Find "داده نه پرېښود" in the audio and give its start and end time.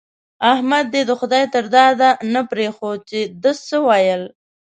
1.77-2.99